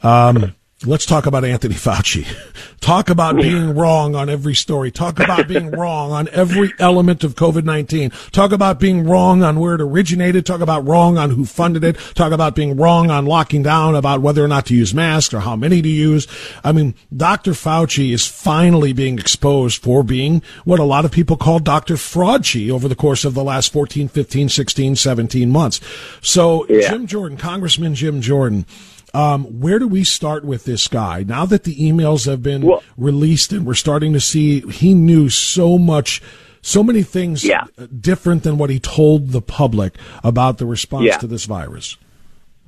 [0.03, 2.25] Um, let's talk about Anthony Fauci.
[2.79, 4.89] Talk about being wrong on every story.
[4.89, 8.09] Talk about being wrong on every element of COVID nineteen.
[8.31, 10.45] Talk about being wrong on where it originated.
[10.45, 11.97] Talk about wrong on who funded it.
[12.15, 15.41] Talk about being wrong on locking down about whether or not to use masks or
[15.41, 16.25] how many to use.
[16.63, 17.51] I mean, Dr.
[17.51, 21.95] Fauci is finally being exposed for being what a lot of people call Dr.
[21.95, 25.81] Fraudchi over the course of the last 14, 15, 16, 17 months.
[26.21, 26.89] So, Yeah.
[26.91, 28.65] Jim Jordan, Congressman Jim Jordan,
[29.13, 31.23] um, where do we start with this guy?
[31.23, 35.77] Now that the emails have been released and we're starting to see he knew so
[35.77, 36.21] much,
[36.61, 37.65] so many things Yeah.
[37.99, 41.17] different than what he told the public about the response Yeah.
[41.17, 41.97] to this virus.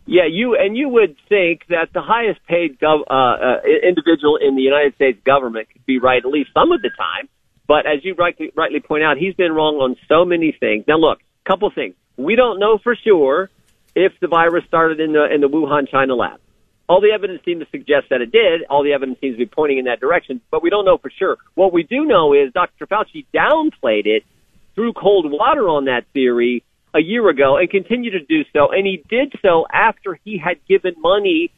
[0.07, 4.55] Yeah, you and you would think that the highest paid gov, uh, uh, individual in
[4.55, 7.29] the United States government could be right at least some of the time.
[7.67, 10.85] But as you rightly, rightly point out, he's been wrong on so many things.
[10.87, 11.93] Now, look, a couple things.
[12.17, 13.49] We don't know for sure
[13.95, 16.39] if the virus started in the in the Wuhan, China lab.
[16.87, 18.63] All the evidence seems to suggest that it did.
[18.69, 21.09] All the evidence seems to be pointing in that direction, but we don't know for
[21.09, 21.37] sure.
[21.55, 22.85] What we do know is Dr.
[22.85, 24.23] Fauci downplayed it,
[24.75, 28.71] threw cold water on that theory a year ago, and continued to do so.
[28.71, 31.51] And he did so after he had given money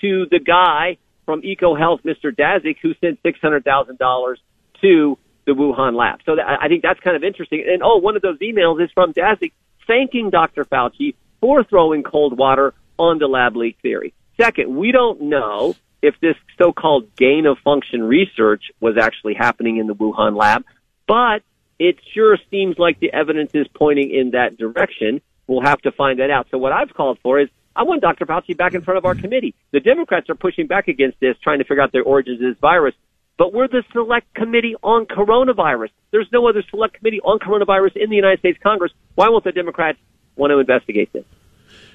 [0.00, 2.34] to the guy from EcoHealth, Mr.
[2.34, 4.40] Daszak, who sent six hundred thousand dollars
[4.80, 6.20] to the Wuhan lab.
[6.26, 7.64] So that, I think that's kind of interesting.
[7.66, 9.52] And oh, one of those emails is from Daszak
[9.86, 10.64] thanking Dr.
[10.64, 14.14] Fauci for throwing cold water on the lab leak theory.
[14.40, 19.86] Second, we don't know if this so-called gain of function research was actually happening in
[19.86, 20.64] the Wuhan lab,
[21.06, 21.42] but
[21.78, 25.20] it sure seems like the evidence is pointing in that direction.
[25.46, 26.46] We'll have to find that out.
[26.50, 28.26] So what I've called for is I want Dr.
[28.26, 29.54] Fauci back in front of our committee.
[29.72, 32.58] The Democrats are pushing back against this, trying to figure out the origins of this
[32.60, 32.94] virus.
[33.38, 35.88] But we're the select committee on coronavirus.
[36.10, 38.92] There's no other select committee on coronavirus in the United States Congress.
[39.14, 39.98] Why won't the Democrats
[40.36, 41.24] want to investigate this?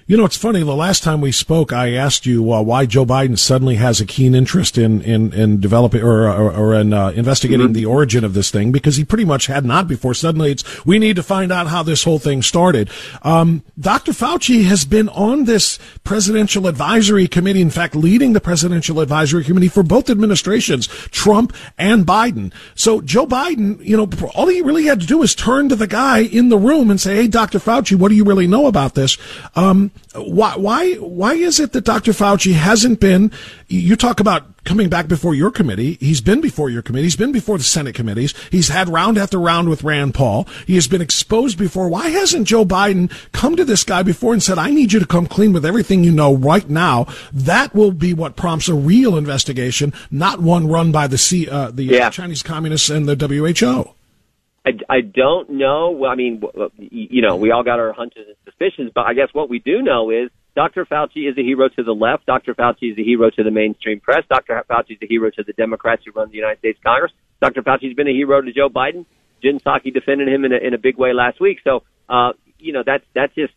[0.08, 0.62] You know, it's funny.
[0.62, 4.06] The last time we spoke, I asked you uh, why Joe Biden suddenly has a
[4.06, 8.36] keen interest in in, in developing or or, or in uh, investigating the origin of
[8.36, 10.14] this thing because he pretty much had not before.
[10.14, 12.92] Suddenly, it's we need to find out how this whole thing started.
[13.24, 14.12] Um, Dr.
[14.12, 17.62] Fauci has been on this presidential advisory committee.
[17.62, 22.54] In fact, leading the presidential advisory committee for both administrations, Trump and Biden.
[22.76, 25.88] So Joe Biden, you know, all he really had to do is turn to the
[25.88, 27.58] guy in the room and say, "Hey, Dr.
[27.58, 29.18] Fauci, what do you really know about this?"
[29.56, 32.12] Um, why, why, why is it that Dr.
[32.12, 33.32] Fauci hasn't been?
[33.68, 35.98] You talk about coming back before your committee.
[36.00, 37.04] He's been before your committee.
[37.04, 38.34] He's been before the Senate committees.
[38.50, 40.48] He's had round after round with Rand Paul.
[40.66, 41.88] He has been exposed before.
[41.90, 45.06] Why hasn't Joe Biden come to this guy before and said, "I need you to
[45.06, 47.08] come clean with everything you know right now"?
[47.34, 51.72] That will be what prompts a real investigation, not one run by the C, uh,
[51.72, 52.10] the uh, Yeah.
[52.10, 53.90] Chinese communists and the WHO.
[54.66, 56.06] I, I don't know.
[56.06, 56.42] I mean,
[56.78, 59.82] you know, we all got our hunches and suspicions, but I guess what we do
[59.82, 60.86] know is Dr.
[60.86, 62.26] Fauci is a hero to the left.
[62.26, 62.56] Dr.
[62.56, 64.24] Fauci is a hero to the mainstream press.
[64.28, 64.64] Dr.
[64.68, 67.12] Fauci is a hero to the Democrats who run the United States Congress.
[67.42, 67.62] Dr.
[67.62, 69.06] Fauci's been a hero to Joe Biden.
[69.44, 71.60] Jen Psaki defended him in a, in a big way last week.
[71.64, 73.54] So, uh, you know, that's, that's just,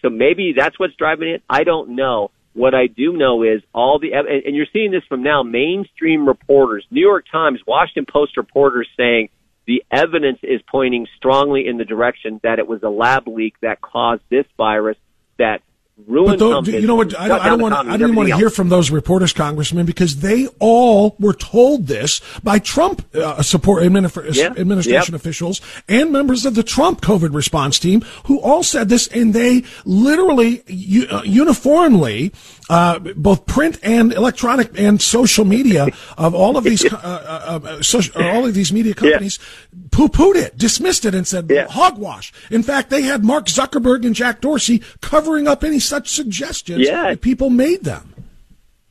[0.00, 1.42] so maybe that's what's driving it.
[1.50, 2.30] I don't know.
[2.52, 6.86] What I do know is all the, and you're seeing this from now, mainstream reporters,
[6.90, 9.30] New York Times, Washington Post reporters saying
[9.66, 13.80] the evidence is pointing strongly in the direction that it was a lab leak that
[13.80, 14.96] caused this virus,
[15.38, 15.62] that
[16.06, 17.18] ruined But though, you know what?
[17.18, 17.74] I, shut I don't want.
[17.74, 22.20] I didn't want to hear from those reporters, Congressman, because they all were told this
[22.42, 25.20] by Trump uh, support Yeah, administration yep.
[25.20, 29.64] officials and members of the Trump COVID response team, who all said this, and they
[29.84, 30.62] literally
[31.10, 32.32] uh, uniformly.
[32.72, 37.82] Uh, both print and electronic and social media of all of these, uh, uh, uh,
[37.82, 39.38] social, all of these media companies,
[39.90, 42.32] poo-pooed it, dismissed it, and said hogwash.
[42.50, 47.10] In fact, they had Mark Zuckerberg and Jack Dorsey covering up any such suggestions Yeah.
[47.10, 48.14] that people made them.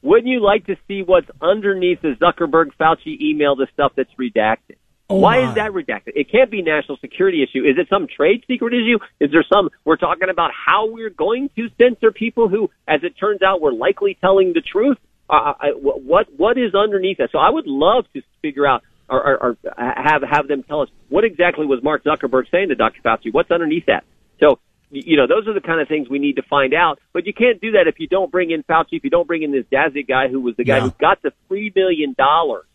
[0.04, 4.78] Wouldn't you like to see what's underneath the Zuckerberg Fauci email, the stuff that's redacted?
[5.12, 5.49] Oh, Why my.
[5.49, 6.14] is that redacted?
[6.16, 7.64] It can't be national security issue.
[7.66, 8.97] Is it some trade secret issue?
[9.20, 13.14] Is there some we're talking about how we're going to censor people who, as it
[13.20, 14.97] turns out, were likely telling the truth?
[15.30, 17.30] Uh, I, what what is underneath that?
[17.32, 20.89] So I would love to figure out or, or, or have have them tell us
[21.09, 23.01] what exactly was Mark Zuckerberg saying to Dr.
[23.01, 23.34] Fauci.
[23.34, 24.03] What's underneath that?
[24.39, 24.59] So
[24.93, 26.99] you know, those are the kind of things we need to find out.
[27.14, 29.43] But you can't do that if you don't bring in Fauci, if you don't bring
[29.43, 30.84] in this Daszak guy who was the guy Yeah.
[30.84, 32.66] who got the three million dollars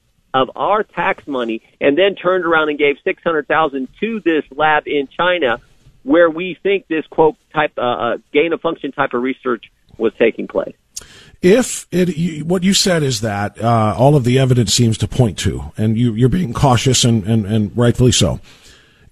[0.41, 4.45] of our tax money and then turned around and gave six hundred thousand to this
[4.63, 5.61] lab in China,
[6.03, 9.65] where we think this quote type uh, uh, gain of function type of research
[9.99, 10.77] was taking place.
[11.43, 15.09] If it, you, what you said is that uh, all of the evidence seems to
[15.09, 18.41] point to, and you, you're being cautious and, and, and rightfully so.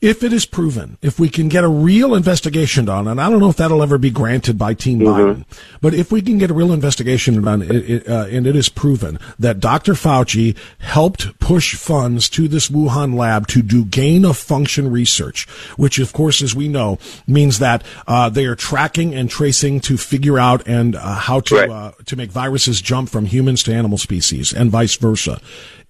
[0.04, 3.40] If it is proven, if we can get a real investigation done, and I don't
[3.40, 5.46] know if that'll ever be granted by Team Biden,
[5.80, 8.68] but if we can get a real investigation done, it, it, uh, and it is
[8.68, 9.94] proven that Dr.
[9.94, 15.48] Fauci helped push funds to this Wuhan lab to do gain of function research,
[15.78, 19.96] which of course, as we know, means that uh, they are tracking and tracing to
[19.96, 23.96] figure out and uh, how to uh, to make viruses jump from humans to animal
[23.96, 25.40] species and vice versa.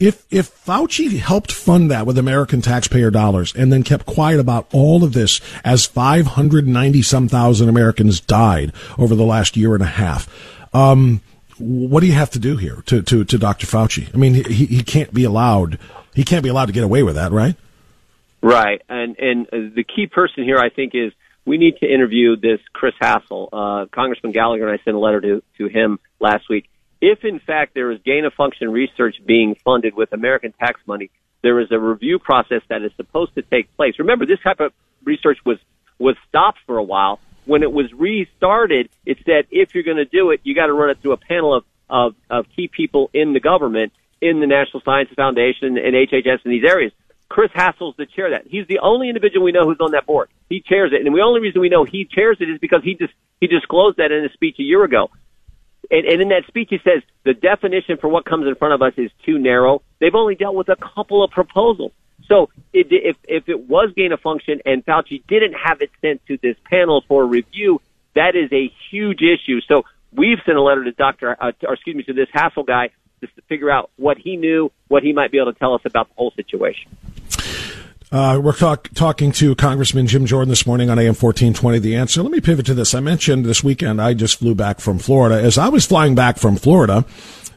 [0.01, 4.67] If if Fauci helped fund that with American taxpayer dollars and then kept quiet about
[4.73, 9.87] all of this as 590 some thousand Americans died over the last year and a
[9.87, 10.29] half,
[10.75, 11.21] um,
[11.59, 13.67] what do you have to do here to, to, to Dr.
[13.67, 14.13] Fauci?
[14.13, 15.79] I mean, he, he can't be allowed
[16.15, 17.57] he can't be allowed to get away with that, right?
[18.43, 21.13] Right, and and the key person here, I think, is
[21.45, 23.49] we need to interview this Chris Hassell.
[23.53, 26.69] Uh, Congressman Gallagher and I sent a letter to to him last week.
[27.07, 31.11] If in fact there is gain of function research being funded with American tax money,
[31.43, 33.99] there is a review process that is supposed to take place.
[33.99, 34.73] Remember, this type of
[35.05, 35.59] research was
[35.99, 37.21] was stopped for a while.
[37.45, 40.73] When it was restarted, it said if you're going to do it, you got to
[40.73, 43.93] run it through a panel of, of of key people in the government,
[44.23, 46.93] in the National Science Foundation and HHS in these areas.
[47.29, 48.47] Chris Hassell's the chair that.
[48.47, 50.31] He's the only individual we know who's on that board.
[50.49, 52.95] He chairs it, and the only reason we know he chairs it is because he
[52.95, 55.11] just he disclosed that in a speech a year ago.
[55.91, 58.83] And, and in that speech, he says the definition for what comes in front of
[58.83, 59.83] us is too narrow.
[60.01, 61.93] They've only dealt with a couple of proposals.
[62.27, 66.25] So it, if if it was gain of function and Fauci didn't have it sent
[66.27, 67.81] to this panel for review,
[68.15, 69.61] that is a huge issue.
[69.69, 72.91] So we've sent a letter to Doctor, uh, or excuse me, to this Hassell guy
[73.21, 75.83] just to figure out what he knew, what he might be able to tell us
[75.85, 76.91] about the whole situation.
[78.15, 81.81] Uh, we're talk, talking to Congressman Jim Jordan this morning on AM 1420.
[81.81, 82.23] The answer.
[82.23, 82.95] Let me pivot to this.
[82.95, 85.43] I mentioned this weekend I just flew back from Florida.
[85.43, 87.05] As I was flying back from Florida,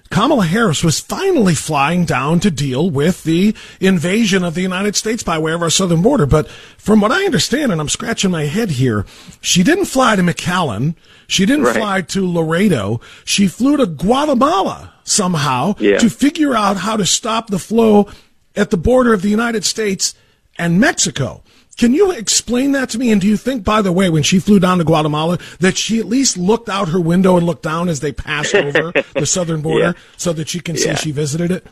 [0.10, 5.22] Kamala Harris was finally flying down to deal with the invasion of the United States
[5.22, 6.26] by way of our southern border.
[6.26, 9.06] But from what I understand, and I'm scratching my head here,
[9.42, 10.96] she didn't fly to McAllen.
[11.28, 11.76] She didn't Right.
[11.76, 13.00] fly to Laredo.
[13.26, 16.00] She flew to Guatemala somehow Yeah.
[16.00, 18.08] to figure out how to stop the flow
[18.56, 20.16] at the border of the United States
[20.58, 21.44] and Mexico.
[21.78, 23.12] Can you explain that to me?
[23.12, 26.00] And do you think, by the way, when she flew down to Guatemala, that she
[26.00, 29.62] at least looked out her window and looked down as they passed over the southern
[29.62, 29.94] border Yeah.
[30.18, 30.96] so that she can see Yeah.
[30.96, 31.68] she visited it?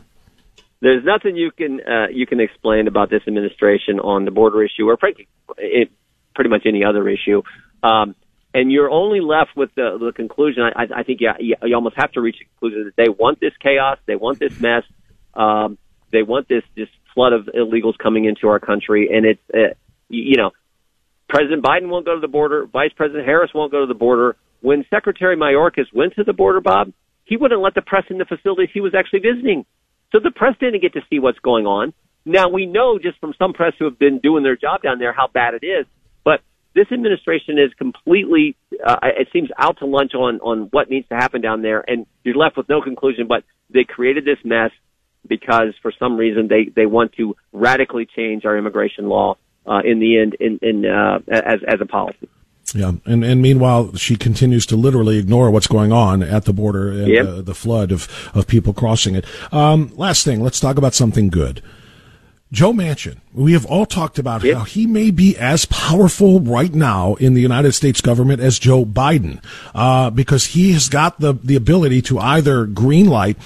[0.80, 4.86] There's nothing you can uh, you can explain about this administration on the border issue,
[4.88, 5.26] or frankly,
[5.58, 5.90] it,
[6.34, 7.42] pretty much any other issue.
[7.82, 8.14] Um,
[8.54, 10.62] and you're only left with the, the conclusion.
[10.62, 13.40] I, I think you, you, you almost have to reach the conclusion that they want
[13.40, 14.84] this chaos, they want this mess,
[15.34, 15.78] um,
[16.12, 19.74] they want this this flood of illegals coming into our country, and it's uh,
[20.08, 20.50] you, know
[21.28, 22.66] President Biden won't go to the border.
[22.66, 24.36] Vice President Harris won't go to the border.
[24.60, 26.92] When Secretary Mayorkas went to the border, Bob,
[27.24, 29.64] he wouldn't let the press in the facilities he was actually visiting.
[30.12, 31.92] So the press didn't get to see what's going on.
[32.24, 35.12] Now we know just from some press who have been doing their job down there
[35.12, 35.86] how bad it is.
[36.24, 36.40] But
[36.74, 41.16] this administration is completely, uh, it seems out to lunch on, on what needs to
[41.16, 41.84] happen down there.
[41.86, 44.70] And you're left with no conclusion, but they created this mess
[45.28, 49.98] because for some reason they, they want to radically change our immigration law, uh, in
[49.98, 52.28] the end, in, in, uh, as, as a policy.
[52.74, 56.90] Yeah, and and meanwhile, she continues to literally ignore what's going on at the border
[56.90, 57.26] and Yep.
[57.26, 59.24] uh, the flood of of people crossing it.
[59.52, 61.62] Um, last thing, let's talk about something good.
[62.52, 67.14] Joe Manchin, we have all talked about how he may be as powerful right now
[67.14, 69.42] in the United States government as Joe Biden,
[69.74, 73.36] uh, because he has got the, the ability to either greenlight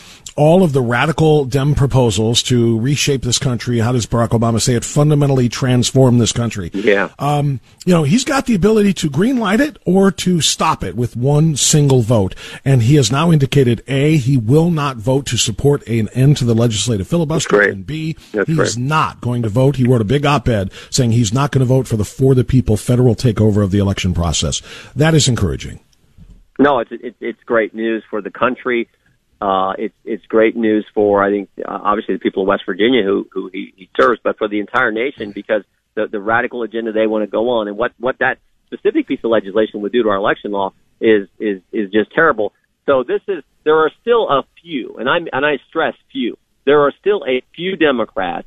[0.41, 3.79] all of the radical Dem proposals to reshape this country.
[3.79, 4.87] How does Barack Obama say it?
[4.87, 6.71] Fundamentally transform this country.
[6.73, 7.11] Yeah.
[7.19, 11.15] Um, you know, he's got the ability to greenlight it or to stop it with
[11.15, 12.35] one single vote.
[12.65, 16.47] And he has now indicated A, he will not vote to support an end to
[16.47, 17.61] the legislative filibuster.
[17.61, 18.79] And B, That's he's great.
[18.79, 19.77] not going to vote.
[19.77, 22.45] He wrote a big op-ed saying he's not going to vote for the for the
[22.45, 24.63] people federal takeover of the election process.
[24.97, 25.81] That is encouraging.
[26.59, 28.89] No, it's it's, it's great news for the country.
[29.41, 33.03] Uh, it's it's great news for I think uh, obviously the people of West Virginia
[33.03, 35.63] who who he, he serves, but for the entire nation because
[35.95, 39.21] the the radical agenda they want to go on and what what that specific piece
[39.25, 42.53] of legislation would do to our election law is is is just terrible.
[42.87, 46.37] So this is there are still a few, and I and I stress few.
[46.67, 48.47] There are still a few Democrats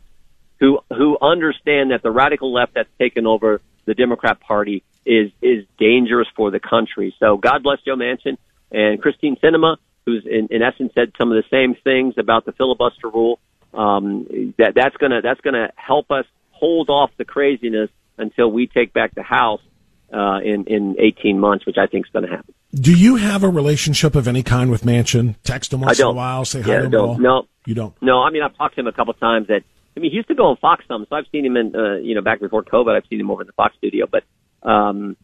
[0.59, 5.65] who who understand that the radical left that's taken over the Democrat Party is is
[5.77, 7.15] dangerous for the country.
[7.19, 8.37] So God bless Joe Manchin
[8.71, 12.51] and Christine Sinema, who's in, in essence said some of the same things about the
[12.51, 13.39] filibuster rule.
[13.73, 18.93] Um, that that's gonna that's gonna help us hold off the craziness until we take
[18.93, 19.61] back the House
[20.13, 22.53] uh, in in 18 months, which I think is going to happen.
[22.73, 25.35] Do you have a relationship of any kind with Manchin?
[25.43, 26.11] Text him once I don't.
[26.11, 26.91] in a while, say hi yeah, to him.
[26.91, 27.99] No, You don't.
[28.01, 29.47] No, I mean I've talked to him a couple times.
[29.47, 29.63] That
[29.95, 31.95] I mean he used to go on Fox some, so I've seen him in uh,
[31.95, 32.95] you know back before COVID.
[32.95, 34.23] I've seen him over in the Fox studio, but
[34.67, 35.17] um,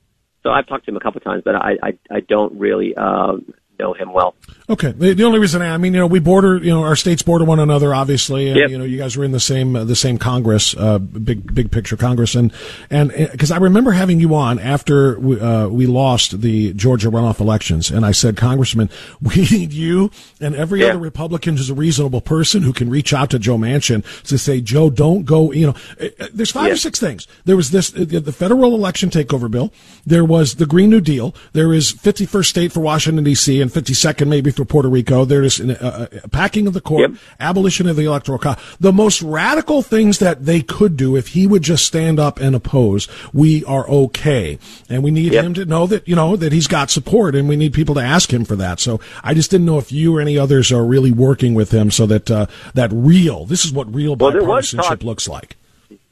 [0.44, 3.38] so I've talked to him a couple times, but I I, I don't really uh,
[3.80, 4.36] know him well.
[4.70, 4.92] Okay.
[4.92, 7.22] The, the only reason I, I mean, you know, we border, you know, our states
[7.24, 8.70] border one another, obviously, and Yep.
[8.70, 11.72] you know, you guys were in the same uh, the same Congress, uh, big big
[11.72, 12.52] picture Congress, and
[12.90, 17.40] and because I remember having you on after we, uh, we lost the Georgia runoff
[17.40, 18.90] elections, and I said, Congressman,
[19.22, 23.30] we need you and every other Republican who's a reasonable person who can reach out
[23.32, 25.52] to Joe Manchin to say, Joe, don't go.
[25.52, 27.28] You know, uh, uh, there's five or six things.
[27.46, 29.72] There was this uh, the federal election takeover bill.
[30.06, 31.34] There was the Green New Deal.
[31.54, 33.62] There is 51st state for Washington D.C.
[33.62, 35.26] and 52nd maybe for Puerto Rico.
[35.26, 38.60] There's uh, uh, packing of the court, abolition of the electoral college.
[38.80, 42.56] The most radical things that they could do if he would just stand up and
[42.56, 44.60] oppose, we are okay.
[44.90, 47.56] And we need him to know that, you know, that he's got support and we
[47.56, 48.80] need people to ask him for that.
[48.80, 51.92] So I just didn't know if you or any others are really working with him
[51.92, 55.56] so that, uh, that real, this is what real Well, bipartisanship looks like.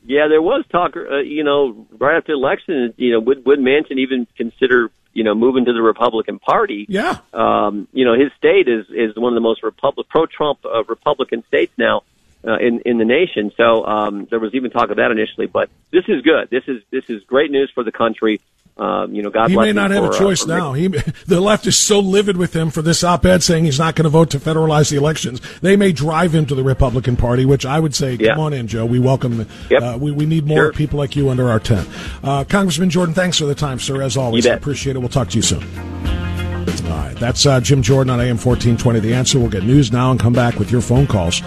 [0.06, 3.60] Yeah, there was talk, uh, you know, right after the election, you know, would would
[3.60, 6.86] Manchin even consider, you know, moving to the Republican Party?
[6.88, 7.18] Yeah.
[7.34, 11.44] Um, you know, his state is is one of the most Republic pro-Trump uh, Republican
[11.48, 12.04] states now
[12.48, 13.52] uh, in in the nation.
[13.58, 16.52] So um, there was even talk of that initially, but this is good.
[16.52, 18.42] This is this is great news for the country.
[18.80, 20.74] Um, you know, God he may not have for, a uh, choice for now.
[20.74, 20.88] He,
[21.26, 24.10] the left is so livid with him for this op-ed saying he's not going to
[24.10, 25.42] vote to federalize the elections.
[25.62, 28.34] They may drive him to the Republican Party, which I would say, Yeah.
[28.36, 28.86] come on in, Joe.
[28.86, 29.48] We welcome.
[29.70, 29.82] Yep.
[29.82, 30.74] Uh, we, we need more Sure.
[30.74, 31.90] people like you under our tent.
[32.24, 34.02] Uh, Congressman Jordan, thanks for the time, sir.
[34.02, 35.00] As always, I appreciate it.
[35.00, 35.64] We'll talk to you soon.
[36.88, 39.00] All right, that's uh, Jim Jordan on AM fourteen twenty.
[39.00, 39.40] The answer.
[39.40, 41.42] We'll get news now and come back with your phone calls.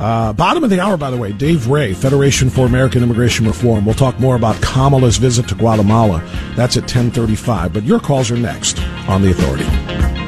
[0.00, 3.84] Uh, bottom of the hour, by the way, Dave Ray, Federation for American Immigration Reform.
[3.84, 6.22] We'll talk more about Kamala's visit to Guatemala.
[6.56, 7.72] That's at ten thirty-five.
[7.72, 10.21] But your calls are next on the Authority.